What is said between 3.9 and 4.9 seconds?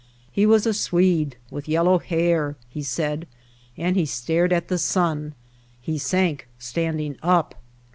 he stared at the